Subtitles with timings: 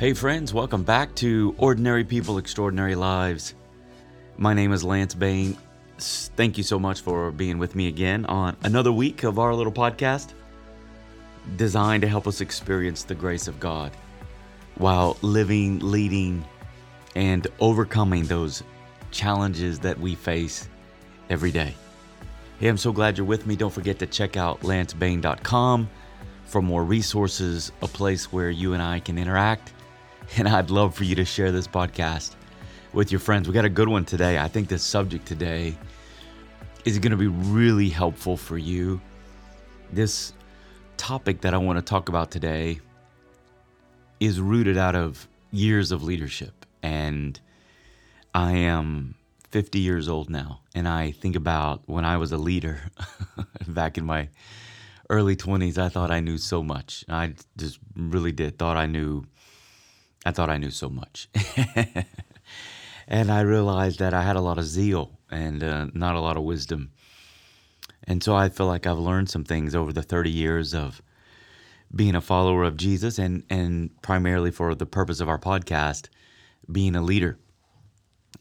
[0.00, 3.54] Hey, friends, welcome back to Ordinary People, Extraordinary Lives.
[4.38, 5.58] My name is Lance Bain.
[5.98, 9.70] Thank you so much for being with me again on another week of our little
[9.70, 10.32] podcast
[11.58, 13.92] designed to help us experience the grace of God
[14.76, 16.46] while living, leading,
[17.14, 18.62] and overcoming those
[19.10, 20.66] challenges that we face
[21.28, 21.74] every day.
[22.58, 23.54] Hey, I'm so glad you're with me.
[23.54, 25.90] Don't forget to check out lancebain.com
[26.46, 29.74] for more resources, a place where you and I can interact.
[30.36, 32.34] And I'd love for you to share this podcast
[32.92, 33.48] with your friends.
[33.48, 34.38] We got a good one today.
[34.38, 35.76] I think the subject today
[36.84, 39.00] is going to be really helpful for you.
[39.92, 40.32] This
[40.96, 42.78] topic that I want to talk about today
[44.20, 46.64] is rooted out of years of leadership.
[46.82, 47.38] And
[48.32, 49.16] I am
[49.50, 50.60] 50 years old now.
[50.74, 52.80] And I think about when I was a leader
[53.66, 54.28] back in my
[55.08, 57.04] early 20s, I thought I knew so much.
[57.08, 58.58] I just really did.
[58.58, 59.24] Thought I knew,
[60.24, 61.28] I thought I knew so much.
[63.08, 66.36] and I realized that I had a lot of zeal and uh, not a lot
[66.36, 66.90] of wisdom.
[68.04, 71.02] And so I feel like I've learned some things over the 30 years of
[71.94, 76.08] being a follower of Jesus and, and primarily for the purpose of our podcast,
[76.70, 77.38] being a leader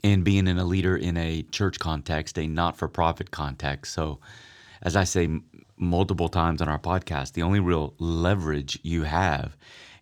[0.04, 3.94] and being in a leader in a church context, a not for profit context.
[3.94, 4.20] So,
[4.82, 5.28] as I say
[5.78, 9.58] multiple times on our podcast, the only real leverage you have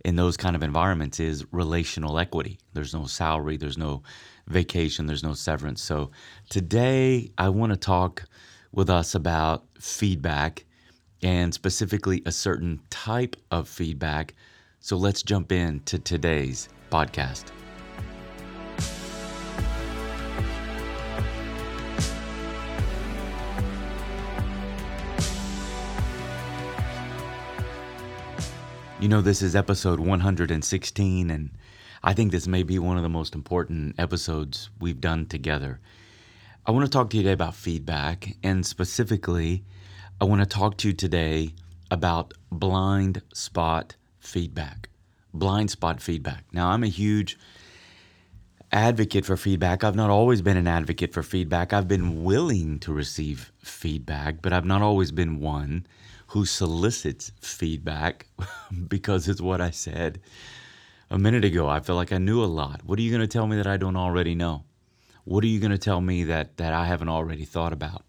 [0.05, 2.59] in those kind of environments is relational equity.
[2.73, 4.03] There's no salary, there's no
[4.47, 5.81] vacation, there's no severance.
[5.81, 6.11] So,
[6.49, 8.23] today I want to talk
[8.71, 10.65] with us about feedback
[11.21, 14.35] and specifically a certain type of feedback.
[14.79, 17.45] So, let's jump in to today's podcast.
[28.99, 31.51] You know, this is episode 116, and
[32.03, 35.79] I think this may be one of the most important episodes we've done together.
[36.65, 39.63] I want to talk to you today about feedback, and specifically,
[40.19, 41.53] I want to talk to you today
[41.91, 44.89] about blind spot feedback.
[45.31, 46.45] Blind spot feedback.
[46.51, 47.37] Now, I'm a huge
[48.71, 49.83] advocate for feedback.
[49.83, 51.71] I've not always been an advocate for feedback.
[51.71, 55.85] I've been willing to receive feedback, but I've not always been one
[56.27, 58.27] who solicits feedback
[58.87, 60.19] because it's what I said
[61.09, 61.67] a minute ago.
[61.67, 62.81] I feel like I knew a lot.
[62.83, 64.63] What are you going to tell me that I don't already know?
[65.23, 68.03] What are you going to tell me that, that I haven't already thought about?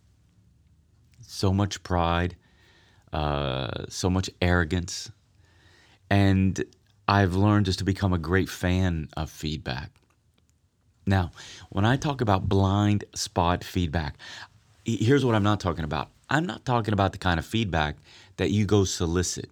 [1.21, 2.37] So much pride,
[3.13, 5.11] uh, so much arrogance.
[6.11, 6.63] And
[7.07, 9.91] I've learned just to become a great fan of feedback.
[11.07, 11.31] Now,
[11.71, 14.17] when I talk about blind spot feedback,
[14.85, 16.11] here's what I'm not talking about.
[16.31, 17.97] I'm not talking about the kind of feedback
[18.37, 19.51] that you go solicit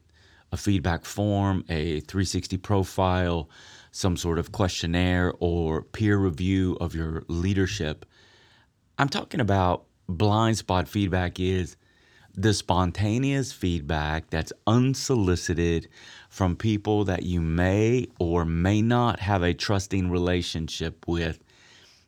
[0.53, 3.51] a feedback form, a 360 profile,
[3.91, 8.07] some sort of questionnaire, or peer review of your leadership.
[8.97, 11.77] I'm talking about blind spot feedback is
[12.33, 15.89] the spontaneous feedback that's unsolicited
[16.29, 21.43] from people that you may or may not have a trusting relationship with,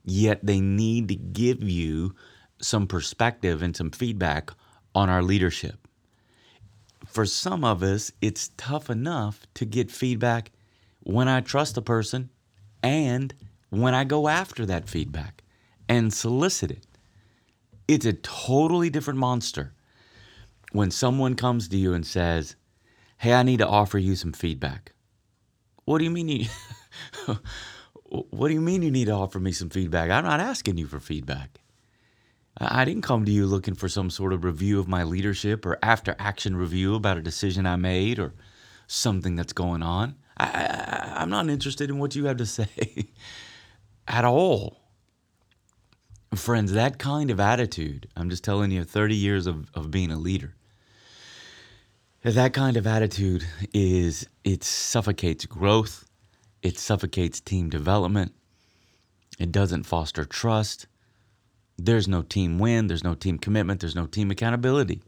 [0.05, 2.15] yet they need to give you
[2.61, 4.51] some perspective and some feedback
[4.99, 5.87] on our leadership.
[7.07, 10.51] For some of us, it's tough enough to get feedback
[11.05, 12.31] when I trust a person
[12.83, 13.33] and
[13.71, 15.45] when I go after that feedback
[15.89, 16.87] and solicit it.
[17.87, 19.73] It's a totally different monster
[20.73, 22.57] when someone comes to you and says,
[23.19, 24.93] Hey, I need to offer you some feedback.
[25.85, 26.47] What do you mean you
[28.11, 30.11] What do you mean you need to offer me some feedback?
[30.11, 31.61] I'm not asking you for feedback.
[32.61, 35.79] I didn't come to you looking for some sort of review of my leadership or
[35.81, 38.35] after action review about a decision I made or
[38.89, 40.17] something that's going on.
[40.37, 43.11] I, am not interested in what you have to say
[44.09, 44.81] at all.
[46.35, 50.19] Friends, that kind of attitude, I'm just telling you, 30 years of, of being a
[50.19, 50.55] leader,
[52.23, 56.05] that kind of attitude is, it suffocates growth,
[56.61, 58.35] it suffocates team development,
[59.39, 60.87] it doesn't foster trust
[61.79, 65.01] there's no team win, there's no team commitment, there's no team accountability.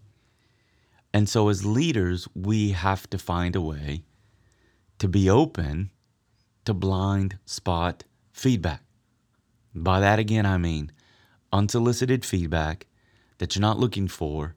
[1.12, 4.04] And so, as leaders, we have to find a way
[4.98, 5.90] to be open
[6.64, 8.82] to blind spot feedback.
[9.74, 10.92] By that, again, I mean
[11.52, 12.86] unsolicited feedback
[13.38, 14.54] that you're not looking for,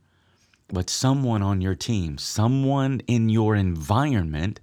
[0.67, 4.59] but someone on your team, someone in your environment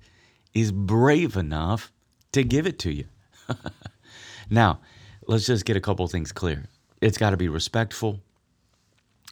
[0.54, 1.92] is brave enough
[2.32, 3.06] to give it to you.
[4.50, 4.80] now,
[5.26, 6.68] let's just get a couple things clear
[7.00, 8.20] it's got to be respectful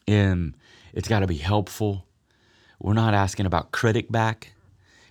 [0.07, 0.55] and
[0.93, 2.07] it's got to be helpful.
[2.81, 4.53] We're not asking about critic back,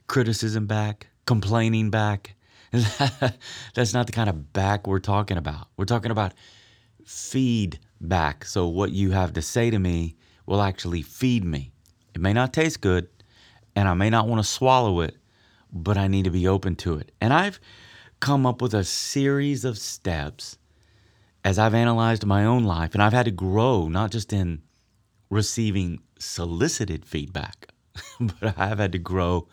[0.07, 2.35] criticism back, complaining back,
[3.73, 5.67] That's not the kind of back we're talking about.
[5.77, 6.33] We're talking about
[7.05, 8.45] feedback.
[8.45, 10.15] So, what you have to say to me
[10.45, 11.71] will actually feed me.
[12.13, 13.07] It may not taste good,
[13.75, 15.15] and I may not want to swallow it,
[15.71, 17.11] but I need to be open to it.
[17.21, 17.59] And I've
[18.19, 20.57] come up with a series of steps
[21.47, 24.63] as I've analyzed my own life, and I've had to grow not just in
[25.29, 27.71] receiving solicited feedback,
[28.19, 29.47] but I've had to grow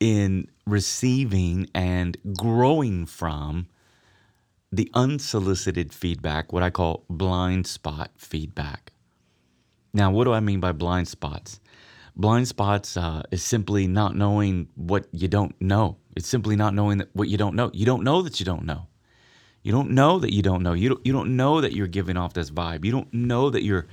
[0.00, 3.66] in receiving and growing from
[4.72, 8.94] the unsolicited feedback, what I call blind spot feedback.
[9.92, 11.60] Now, what do I mean by blind spots?
[12.16, 15.98] Blind spots uh, is simply not knowing what you don't know.
[16.16, 17.70] It's simply not knowing that what you don't know.
[17.74, 18.86] You don't know that you don't know.
[19.68, 20.72] You don't know that you don't know.
[20.72, 22.86] You don't, you don't know that you're giving off this vibe.
[22.86, 23.86] You don't know that you're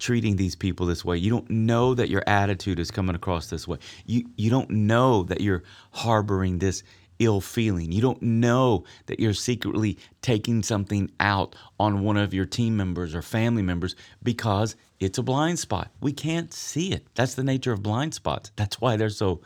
[0.00, 1.18] treating these people this way.
[1.18, 3.78] You don't know that your attitude is coming across this way.
[4.06, 5.62] You you don't know that you're
[5.92, 6.82] harboring this
[7.20, 7.92] ill feeling.
[7.92, 13.14] You don't know that you're secretly taking something out on one of your team members
[13.14, 13.94] or family members
[14.24, 15.92] because it's a blind spot.
[16.00, 17.06] We can't see it.
[17.14, 18.50] That's the nature of blind spots.
[18.56, 19.42] That's why they're so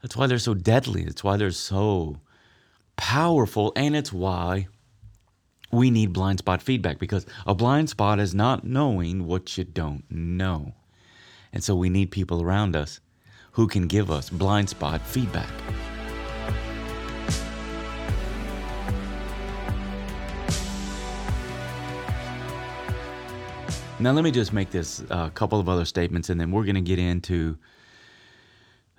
[0.00, 1.04] that's why they're so deadly.
[1.04, 2.16] That's why they're so
[2.96, 4.68] powerful and it's why
[5.76, 10.04] we need blind spot feedback because a blind spot is not knowing what you don't
[10.10, 10.72] know.
[11.52, 13.00] And so we need people around us
[13.52, 15.50] who can give us blind spot feedback.
[23.98, 26.64] Now, let me just make this a uh, couple of other statements, and then we're
[26.64, 27.56] going to get into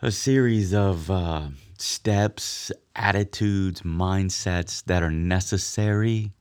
[0.02, 6.34] a series of uh, steps, attitudes, mindsets that are necessary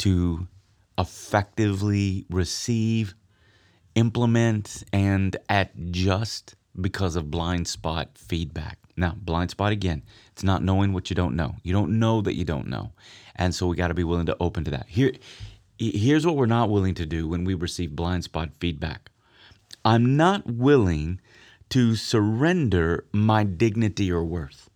[0.00, 0.46] to
[0.98, 3.14] effectively receive,
[3.94, 8.78] implement, and adjust because of blind spot feedback.
[8.96, 10.02] Now, blind spot again,
[10.32, 11.56] it's not knowing what you don't know.
[11.62, 12.92] You don't know that you don't know.
[13.36, 14.86] And so we got to be willing to open to that.
[14.88, 15.12] Here
[15.78, 19.10] here's what we're not willing to do when we receive blind spot feedback.
[19.84, 21.20] I'm not willing
[21.70, 24.69] to surrender my dignity or worth.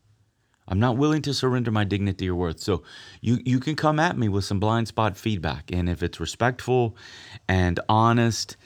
[0.66, 2.61] I'm not willing to surrender my dignity or worth.
[2.61, 2.82] So
[3.20, 6.96] you you can come at me with some blind spot feedback, and if it's respectful
[7.49, 8.56] and honest,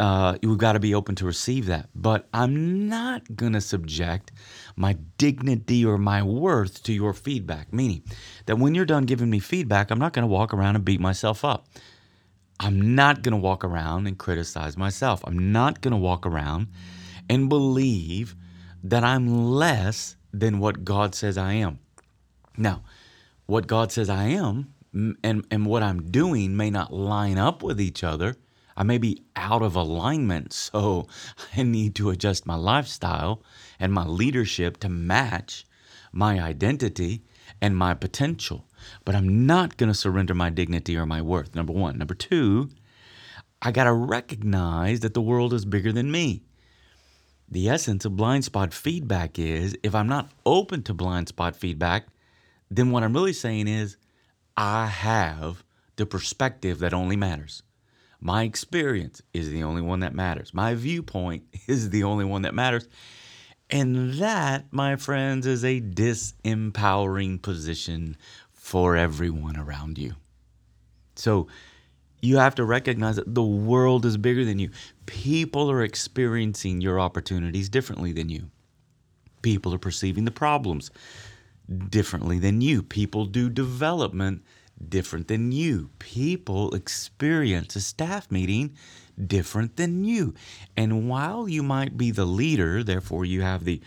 [0.00, 1.88] uh, you've got to be open to receive that.
[1.94, 4.32] But I'm not gonna subject
[4.76, 7.72] my dignity or my worth to your feedback.
[7.72, 8.02] Meaning
[8.46, 11.44] that when you're done giving me feedback, I'm not gonna walk around and beat myself
[11.44, 11.68] up.
[12.58, 15.20] I'm not gonna walk around and criticize myself.
[15.24, 16.68] I'm not gonna walk around
[17.28, 18.34] and believe
[18.84, 21.78] that I'm less than what God says I am.
[22.56, 22.82] Now,
[23.46, 27.80] what God says I am and, and what I'm doing may not line up with
[27.80, 28.36] each other.
[28.76, 31.06] I may be out of alignment, so
[31.56, 33.42] I need to adjust my lifestyle
[33.78, 35.64] and my leadership to match
[36.12, 37.22] my identity
[37.60, 38.66] and my potential.
[39.04, 41.98] But I'm not going to surrender my dignity or my worth, number one.
[41.98, 42.70] Number two,
[43.60, 46.42] I got to recognize that the world is bigger than me.
[47.52, 52.06] The essence of blind spot feedback is if I'm not open to blind spot feedback,
[52.70, 53.98] then what I'm really saying is
[54.56, 55.62] I have
[55.96, 57.62] the perspective that only matters.
[58.22, 60.54] My experience is the only one that matters.
[60.54, 62.88] My viewpoint is the only one that matters.
[63.68, 68.16] And that, my friends, is a disempowering position
[68.50, 70.14] for everyone around you.
[71.16, 71.48] So,
[72.22, 74.70] you have to recognize that the world is bigger than you.
[75.06, 78.48] People are experiencing your opportunities differently than you.
[79.42, 80.92] People are perceiving the problems
[81.88, 82.82] differently than you.
[82.82, 84.42] People do development
[84.88, 85.90] different than you.
[85.98, 88.76] People experience a staff meeting
[89.26, 90.34] different than you.
[90.76, 93.80] And while you might be the leader, therefore you have the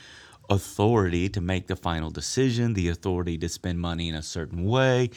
[0.50, 5.10] authority to make the final decision, the authority to spend money in a certain way,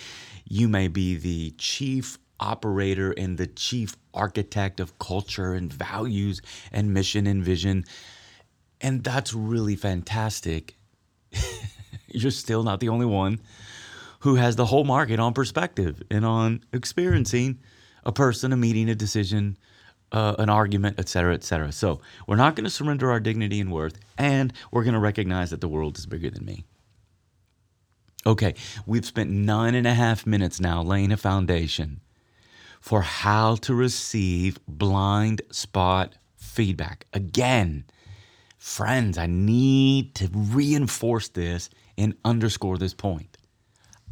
[0.48, 6.40] you may be the chief operator and the chief architect of culture and values
[6.72, 7.84] and mission and vision.
[8.80, 10.76] And that's really fantastic.
[12.08, 13.40] You're still not the only one
[14.20, 17.58] who has the whole market on perspective and on experiencing
[18.04, 19.56] a person, a meeting, a decision,
[20.12, 21.72] uh, an argument, etc., etc.
[21.72, 25.50] So we're not going to surrender our dignity and worth, and we're going to recognize
[25.50, 26.64] that the world is bigger than me.
[28.26, 28.54] Okay,
[28.86, 32.00] we've spent nine and a half minutes now laying a foundation
[32.80, 37.06] for how to receive blind spot feedback.
[37.12, 37.84] Again,
[38.58, 43.36] friends, I need to reinforce this and underscore this point.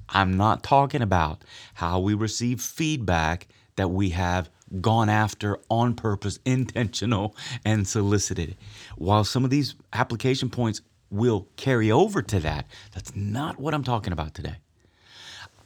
[0.08, 1.42] I'm not talking about
[1.74, 8.56] how we receive feedback that we have gone after on purpose, intentional, and solicited.
[8.96, 10.80] While some of these application points
[11.10, 12.66] will carry over to that.
[12.92, 14.56] That's not what I'm talking about today.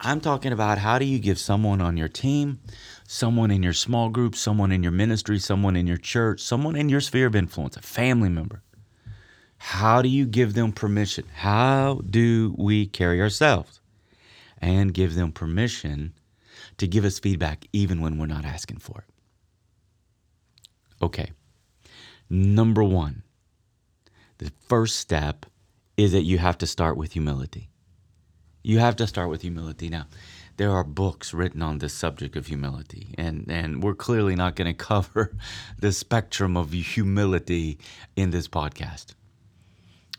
[0.03, 2.61] I'm talking about how do you give someone on your team,
[3.07, 6.89] someone in your small group, someone in your ministry, someone in your church, someone in
[6.89, 8.63] your sphere of influence, a family member.
[9.59, 11.27] How do you give them permission?
[11.35, 13.81] How do we carry ourselves
[14.57, 16.15] and give them permission
[16.79, 19.15] to give us feedback even when we're not asking for it?
[21.03, 21.33] Okay.
[22.31, 23.23] Number one,
[24.39, 25.45] the first step
[25.99, 27.70] is that you have to start with humility.
[28.63, 29.89] You have to start with humility.
[29.89, 30.07] Now,
[30.59, 34.67] there are books written on this subject of humility, and, and we're clearly not going
[34.75, 35.35] to cover
[35.79, 37.79] the spectrum of humility
[38.17, 39.15] in this podcast.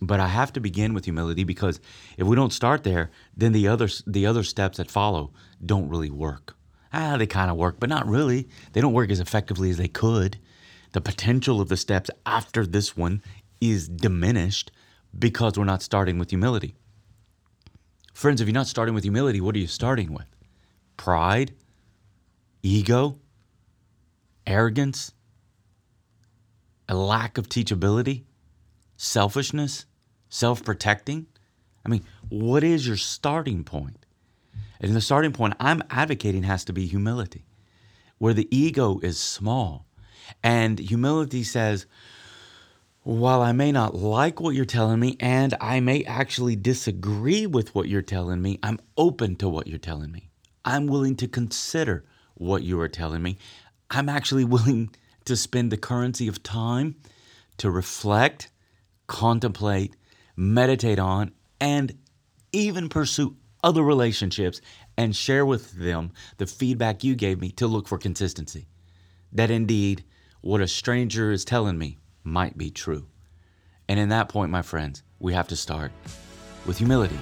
[0.01, 1.79] But I have to begin with humility because
[2.17, 5.31] if we don't start there, then the other the other steps that follow
[5.63, 6.55] don't really work.
[6.91, 8.50] Ah, they kind of work, but not really.
[8.74, 10.39] They don't work as effectively as they could.
[10.93, 13.21] The potential of the steps after this one
[13.62, 14.71] is diminished
[15.17, 16.74] because we're not starting with humility.
[18.21, 20.27] Friends, if you're not starting with humility, what are you starting with?
[20.95, 21.55] Pride?
[22.61, 23.17] Ego?
[24.45, 25.13] Arrogance?
[26.87, 28.25] A lack of teachability?
[28.95, 29.87] Selfishness?
[30.29, 31.25] Self protecting?
[31.83, 34.05] I mean, what is your starting point?
[34.79, 37.47] And the starting point I'm advocating has to be humility,
[38.19, 39.87] where the ego is small.
[40.43, 41.87] And humility says,
[43.03, 47.74] while I may not like what you're telling me and I may actually disagree with
[47.74, 50.29] what you're telling me, I'm open to what you're telling me.
[50.63, 52.05] I'm willing to consider
[52.36, 53.38] what you are telling me.
[53.89, 54.91] I'm actually willing
[55.25, 56.96] to spend the currency of time
[57.58, 58.51] to reflect,
[59.08, 59.96] contemplate,
[60.36, 61.98] meditate on, and
[62.51, 64.62] even pursue other relationships
[64.96, 68.67] and share with them the feedback you gave me to look for consistency.
[69.31, 70.03] That indeed,
[70.41, 73.07] what a stranger is telling me might be true.
[73.87, 75.91] And in that point, my friends, we have to start
[76.65, 77.19] with humility.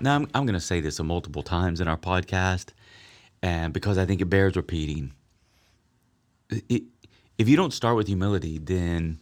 [0.00, 2.68] Now, I'm, I'm going to say this a multiple times in our podcast,
[3.42, 5.12] and because I think it bears repeating.
[6.50, 6.84] It,
[7.36, 9.18] if you don't start with humility, then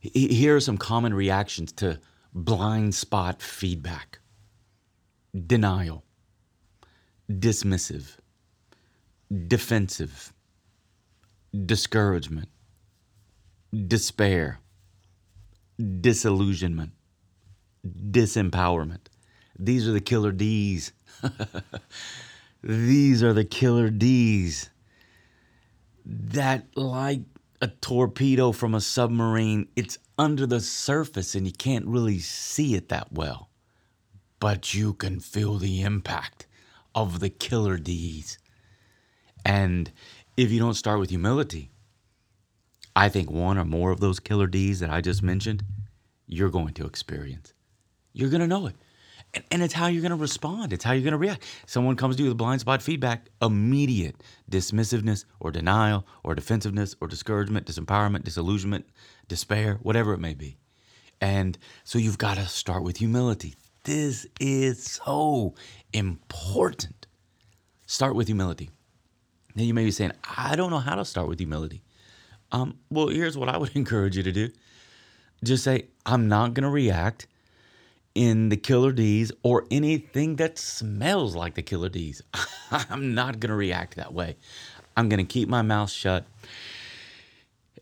[0.00, 1.98] here are some common reactions to
[2.34, 4.18] blind spot feedback
[5.46, 6.04] denial,
[7.30, 8.16] dismissive,
[9.46, 10.32] defensive,
[11.66, 12.48] discouragement,
[13.86, 14.60] despair,
[16.00, 16.92] disillusionment,
[17.86, 19.06] disempowerment.
[19.58, 20.92] These are the killer D's.
[22.62, 24.70] These are the killer D's
[26.04, 27.20] that, like
[27.60, 32.88] a torpedo from a submarine, it's under the surface and you can't really see it
[32.88, 33.47] that well
[34.40, 36.46] but you can feel the impact
[36.94, 38.38] of the killer D's.
[39.44, 39.90] And
[40.36, 41.70] if you don't start with humility,
[42.94, 45.64] I think one or more of those killer D's that I just mentioned,
[46.26, 47.54] you're going to experience.
[48.12, 48.76] You're going to know it.
[49.34, 50.72] And, and it's how you're going to respond.
[50.72, 51.44] It's how you're going to react.
[51.66, 57.08] Someone comes to you with blind spot feedback, immediate dismissiveness or denial or defensiveness or
[57.08, 58.86] discouragement, disempowerment, disillusionment,
[59.28, 60.56] despair, whatever it may be.
[61.20, 63.54] And so you've got to start with humility.
[63.84, 65.54] This is so
[65.92, 67.06] important.
[67.86, 68.70] Start with humility.
[69.54, 71.82] Now you may be saying, I don't know how to start with humility.
[72.52, 74.50] Um, well, here's what I would encourage you to do.
[75.42, 77.26] Just say, I'm not going to react
[78.14, 82.22] in the killer D's or anything that smells like the killer D's.
[82.70, 84.36] I'm not going to react that way.
[84.96, 86.26] I'm going to keep my mouth shut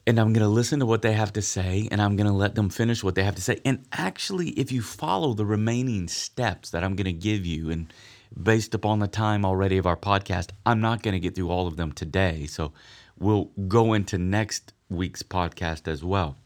[0.07, 2.33] and I'm going to listen to what they have to say and I'm going to
[2.33, 3.61] let them finish what they have to say.
[3.65, 7.93] And actually, if you follow the remaining steps that I'm going to give you, and
[8.41, 11.67] based upon the time already of our podcast, I'm not going to get through all
[11.67, 12.47] of them today.
[12.47, 12.73] So
[13.19, 16.37] we'll go into next week's podcast as well.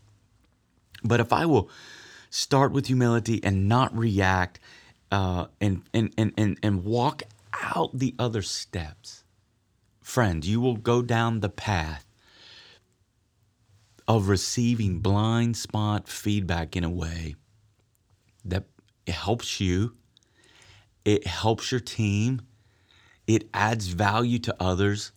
[1.05, 1.69] But if I will
[2.31, 4.59] start with humility and not react
[5.12, 9.25] uh, and, and, and, and, and walk out the other steps,
[10.00, 12.07] friend, you will go down the path
[14.11, 17.37] of receiving blind spot feedback in a way
[18.45, 18.64] that
[19.07, 19.95] helps you,
[21.05, 22.43] it helps your team,
[23.29, 25.12] it adds value to others,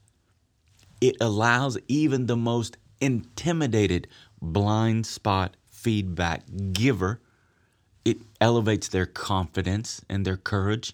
[1.02, 4.08] it allows even the most intimidated
[4.40, 7.20] blind spot feedback giver,
[8.06, 10.94] it elevates their confidence and their courage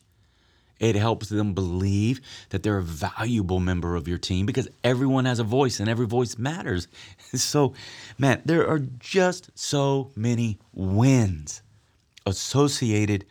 [0.80, 5.40] it helps them believe that they're a valuable member of your team because everyone has
[5.40, 6.88] a voice and every voice matters.
[7.32, 7.74] So,
[8.18, 11.62] man, there are just so many wins
[12.26, 13.26] associated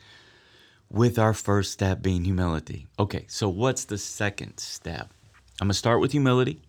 [0.88, 2.87] with our first step being humility.
[2.99, 5.12] Okay, so what's the second step?
[5.61, 6.61] I'm to start with humility,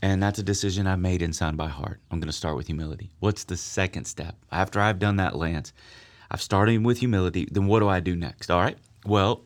[0.00, 2.00] and that's a decision I've made inside by heart.
[2.10, 3.10] I'm to start with humility.
[3.18, 4.36] What's the second step?
[4.52, 5.72] After I've done that, Lance,
[6.30, 7.48] I've started with humility.
[7.50, 8.50] Then what do I do next?
[8.50, 8.78] All right.
[9.04, 9.42] Well,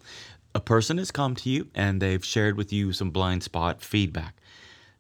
[0.56, 4.34] a person has come to you and they've shared with you some blind spot feedback.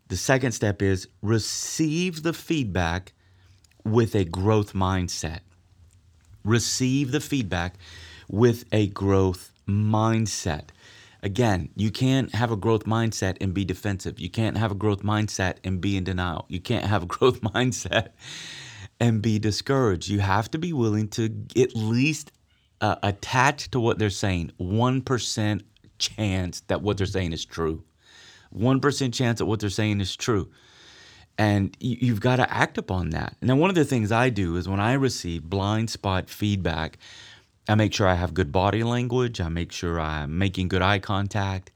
[0.08, 3.14] The second step is receive the feedback
[3.82, 5.40] with a growth mindset.
[6.44, 7.76] Receive the feedback
[8.28, 10.68] with a growth mindset.
[11.22, 14.20] Again, you can't have a growth mindset and be defensive.
[14.20, 16.44] You can't have a growth mindset and be in denial.
[16.48, 18.08] You can't have a growth mindset
[19.00, 20.10] and be discouraged.
[20.10, 22.30] You have to be willing to at least
[22.80, 25.62] uh, to what they're saying 1%
[25.98, 27.82] chance that what they're saying is true.
[28.54, 30.50] 1% chance that what they're saying is true.
[31.38, 33.36] And you've got to act upon that.
[33.42, 36.98] Now, one of the things I do is when I receive blind spot feedback,
[37.68, 39.40] I make sure I have good body language.
[39.40, 41.72] I make sure I'm making good eye contact.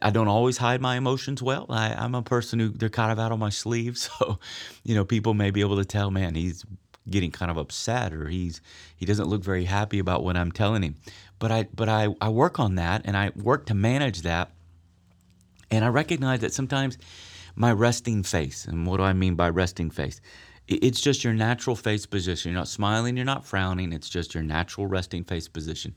[0.00, 1.66] I don't always hide my emotions well.
[1.68, 3.98] I, am a person who they're kind of out on my sleeve.
[4.18, 4.40] So,
[4.82, 6.64] you know, people may be able to tell, man, he's
[7.10, 8.60] getting kind of upset or he's
[8.96, 10.96] he doesn't look very happy about what I'm telling him.
[11.38, 14.50] But I but I, I work on that and I work to manage that.
[15.70, 16.98] And I recognize that sometimes
[17.56, 20.20] my resting face, and what do I mean by resting face?
[20.68, 22.52] It's just your natural face position.
[22.52, 23.92] You're not smiling, you're not frowning.
[23.92, 25.94] It's just your natural resting face position.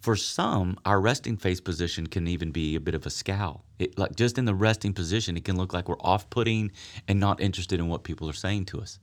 [0.00, 3.64] For some, our resting face position can even be a bit of a scowl.
[3.78, 6.72] It, like just in the resting position, it can look like we're off-putting
[7.06, 8.98] and not interested in what people are saying to us.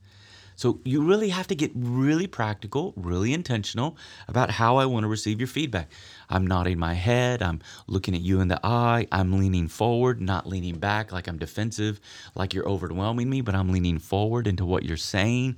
[0.60, 3.96] So you really have to get really practical, really intentional
[4.28, 5.90] about how I want to receive your feedback.
[6.28, 10.46] I'm nodding my head, I'm looking at you in the eye, I'm leaning forward, not
[10.46, 11.98] leaning back like I'm defensive,
[12.34, 15.56] like you're overwhelming me, but I'm leaning forward into what you're saying.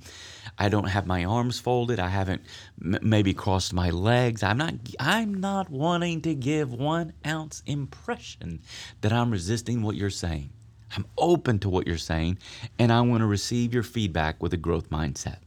[0.57, 2.43] I don't have my arms folded, I haven't
[2.81, 4.41] m- maybe crossed my legs.
[4.41, 8.61] I'm not I'm not wanting to give 1 ounce impression
[9.01, 10.51] that I'm resisting what you're saying.
[10.95, 12.37] I'm open to what you're saying,
[12.79, 15.37] and I want to receive your feedback with a growth mindset.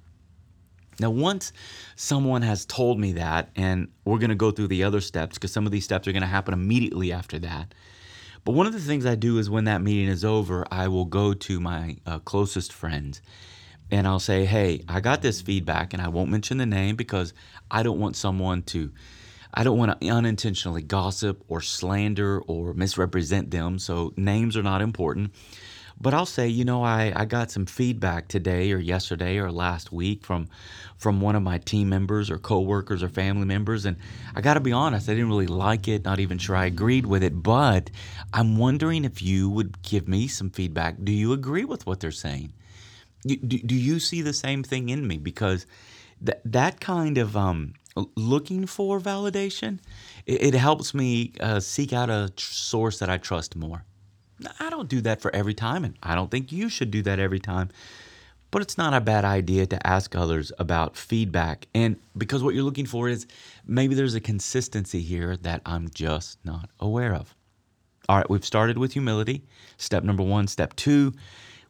[0.98, 1.52] Now, once
[1.94, 5.52] someone has told me that, and we're going to go through the other steps because
[5.52, 7.74] some of these steps are going to happen immediately after that.
[8.44, 11.04] But one of the things I do is when that meeting is over, I will
[11.04, 13.20] go to my uh, closest friends
[13.90, 17.32] and I'll say, Hey, I got this feedback, and I won't mention the name because
[17.70, 18.92] I don't want someone to
[19.56, 24.82] I don't want to unintentionally gossip or slander or misrepresent them, so names are not
[24.82, 25.32] important.
[25.98, 29.92] But I'll say, you know, I, I got some feedback today or yesterday or last
[29.92, 30.48] week from
[30.98, 33.96] from one of my team members or coworkers or family members, and
[34.34, 36.04] I got to be honest, I didn't really like it.
[36.04, 37.42] Not even sure I agreed with it.
[37.42, 37.90] But
[38.34, 40.96] I'm wondering if you would give me some feedback.
[41.02, 42.52] Do you agree with what they're saying?
[43.22, 45.16] Do, do you see the same thing in me?
[45.16, 45.66] Because
[46.20, 47.72] that that kind of um,
[48.16, 49.78] looking for validation,
[50.26, 53.84] it, it helps me uh, seek out a tr- source that I trust more.
[54.60, 57.18] I don't do that for every time, and I don't think you should do that
[57.18, 57.70] every time.
[58.50, 61.66] But it's not a bad idea to ask others about feedback.
[61.74, 63.26] And because what you're looking for is
[63.66, 67.34] maybe there's a consistency here that I'm just not aware of.
[68.08, 69.42] All right, we've started with humility.
[69.78, 70.46] Step number one.
[70.46, 71.12] Step two,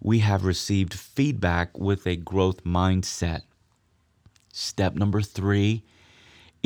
[0.00, 3.42] we have received feedback with a growth mindset.
[4.52, 5.82] Step number three,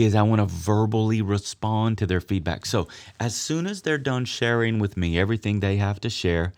[0.04, 2.66] is I want to verbally respond to their feedback.
[2.66, 6.52] So as soon as they're done sharing with me everything they have to share,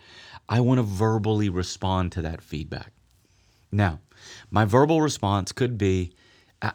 [0.48, 2.92] I want to verbally respond to that feedback.
[3.70, 4.00] Now,
[4.50, 6.12] my verbal response could be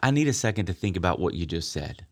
[0.02, 2.04] I need a second to think about what you just said.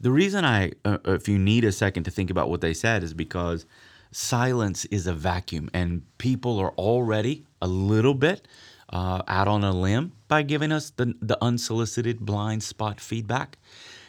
[0.00, 3.02] The reason I, uh, if you need a second to think about what they said,
[3.02, 3.66] is because
[4.10, 8.48] silence is a vacuum and people are already a little bit
[8.90, 13.58] uh, out on a limb by giving us the, the unsolicited blind spot feedback.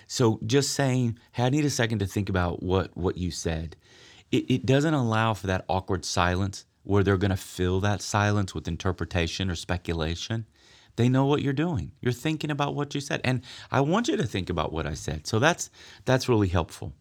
[0.08, 3.76] So just saying, hey, I need a second to think about what, what you said,
[4.32, 8.56] it, it doesn't allow for that awkward silence where they're going to fill that silence
[8.56, 10.46] with interpretation or speculation.
[10.96, 11.92] They know what you're doing.
[12.02, 13.22] You're thinking about what you said.
[13.24, 15.28] And I want you to think about what I said.
[15.28, 15.70] So that's
[16.06, 16.94] that's really helpful.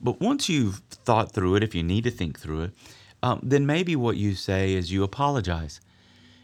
[0.00, 2.74] But once you've thought through it, if you need to think through it,
[3.22, 5.80] um, then maybe what you say is you apologize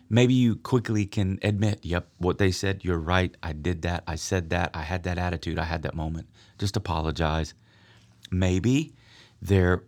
[0.09, 3.35] maybe you quickly can admit, yep, what they said, you're right.
[3.43, 4.05] I did that.
[4.07, 4.71] I said that.
[4.75, 5.59] I had that attitude.
[5.59, 6.29] I had that moment.
[6.59, 7.55] Just apologize.
[8.31, 8.95] Maybe
[9.41, 9.85] their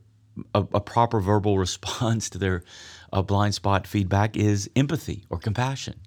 [0.54, 2.64] a, a proper verbal response to their
[3.12, 6.00] uh, blind spot feedback is empathy or compassion.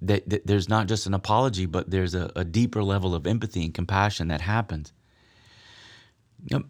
[0.00, 3.64] That, that there's not just an apology, but there's a, a deeper level of empathy
[3.64, 4.92] and compassion that happens.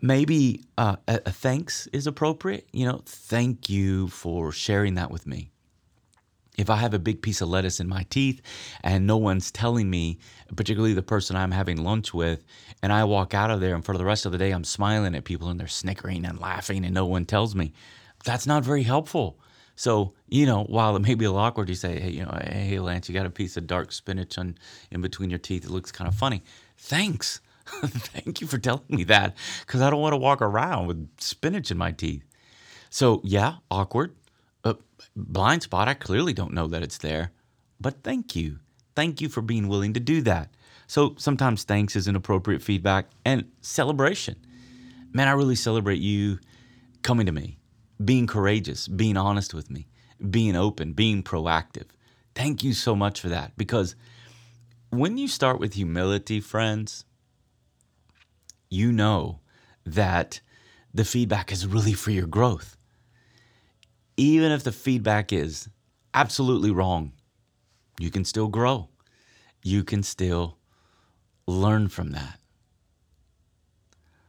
[0.00, 2.66] Maybe uh, a, a thanks is appropriate.
[2.72, 5.50] You know, thank you for sharing that with me
[6.58, 8.42] if I have a big piece of lettuce in my teeth
[8.82, 10.18] and no one's telling me,
[10.56, 12.44] particularly the person I'm having lunch with,
[12.82, 15.14] and I walk out of there and for the rest of the day I'm smiling
[15.14, 17.72] at people and they're snickering and laughing and no one tells me,
[18.24, 19.38] that's not very helpful.
[19.76, 22.36] So, you know, while it may be a little awkward, you say, hey, you know,
[22.42, 24.58] hey, Lance, you got a piece of dark spinach on,
[24.90, 25.64] in between your teeth.
[25.64, 26.42] It looks kind of funny.
[26.76, 27.40] Thanks.
[27.66, 31.70] Thank you for telling me that because I don't want to walk around with spinach
[31.70, 32.24] in my teeth.
[32.90, 34.16] So, yeah, awkward.
[34.64, 34.74] Uh,
[35.16, 37.32] blind spot, I clearly don't know that it's there.
[37.80, 38.58] But thank you.
[38.96, 40.50] Thank you for being willing to do that.
[40.86, 44.36] So, sometimes thanks is an appropriate feedback and celebration.
[45.12, 46.38] Man, I really celebrate you
[47.02, 47.58] coming to me
[48.04, 49.86] being courageous, being honest with me,
[50.30, 51.88] being open, being proactive.
[52.34, 53.96] Thank you so much for that because
[54.90, 57.04] when you start with humility, friends,
[58.70, 59.40] you know
[59.84, 60.40] that
[60.94, 62.77] the feedback is really for your growth.
[64.18, 65.68] Even if the feedback is
[66.12, 67.12] absolutely wrong,
[68.00, 68.88] you can still grow.
[69.62, 70.58] You can still
[71.46, 72.40] learn from that.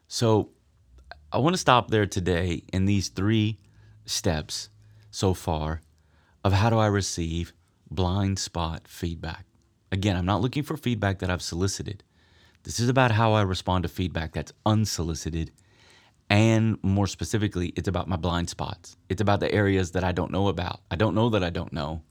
[0.07, 0.51] So,
[1.31, 3.57] I want to stop there today in these three
[4.05, 4.69] steps
[5.09, 5.81] so far
[6.43, 7.53] of how do I receive
[7.89, 9.45] blind spot feedback.
[9.91, 12.03] Again, I'm not looking for feedback that I've solicited.
[12.61, 15.51] This is about how I respond to feedback that's unsolicited.
[16.29, 18.95] And more specifically, it's about my blind spots.
[19.09, 20.81] It's about the areas that I don't know about.
[20.91, 22.03] I don't know that I don't know,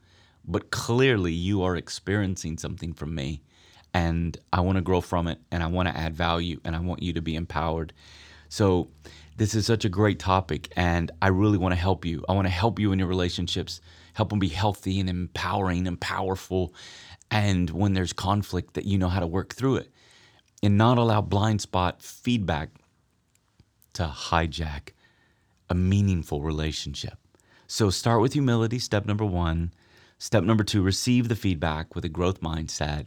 [0.44, 3.42] but clearly you are experiencing something from me.
[3.94, 6.80] And I want to grow from it and I want to add value and I
[6.80, 7.92] want you to be empowered
[8.48, 8.88] so,
[9.36, 12.24] this is such a great topic, and I really want to help you.
[12.28, 13.80] I want to help you in your relationships,
[14.14, 16.74] help them be healthy and empowering and powerful.
[17.30, 19.92] And when there's conflict, that you know how to work through it
[20.62, 22.70] and not allow blind spot feedback
[23.98, 24.90] to hijack
[25.68, 27.18] a meaningful relationship.
[27.66, 29.72] So, start with humility, step number one.
[30.18, 33.06] Step number two, receive the feedback with a growth mindset.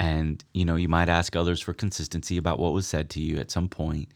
[0.00, 3.38] And, you know, you might ask others for consistency about what was said to you
[3.38, 4.08] at some point.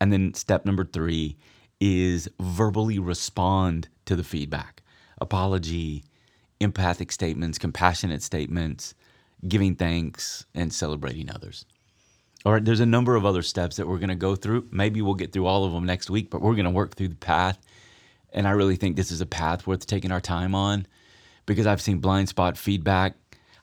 [0.00, 1.36] And then step number three
[1.80, 4.82] is verbally respond to the feedback
[5.20, 6.02] apology,
[6.58, 8.94] empathic statements, compassionate statements,
[9.46, 11.64] giving thanks, and celebrating others.
[12.44, 14.68] All right, there's a number of other steps that we're going to go through.
[14.70, 17.08] Maybe we'll get through all of them next week, but we're going to work through
[17.08, 17.58] the path.
[18.34, 20.86] And I really think this is a path worth taking our time on
[21.46, 23.14] because I've seen blind spot feedback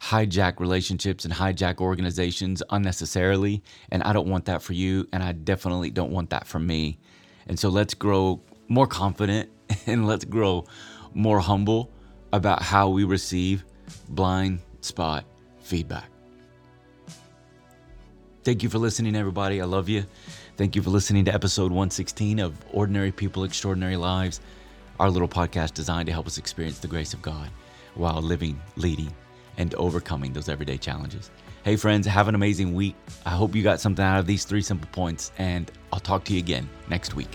[0.01, 3.61] hijack relationships and hijack organizations unnecessarily.
[3.91, 5.07] And I don't want that for you.
[5.13, 6.97] And I definitely don't want that for me.
[7.45, 9.51] And so let's grow more confident
[9.85, 10.65] and let's grow
[11.13, 11.91] more humble
[12.33, 13.63] about how we receive
[14.09, 15.25] blind spot
[15.59, 16.10] feedback.
[18.43, 19.61] Thank you for listening, everybody.
[19.61, 20.03] I love you.
[20.57, 24.41] Thank you for listening to episode 116 of Ordinary People, Extraordinary Lives,
[24.99, 27.51] our little podcast designed to help us experience the grace of God
[27.93, 29.13] while living, leading,
[29.57, 31.29] and overcoming those everyday challenges.
[31.63, 32.95] Hey, friends, have an amazing week.
[33.27, 36.33] I hope you got something out of these three simple points, and I'll talk to
[36.33, 37.29] you again next week.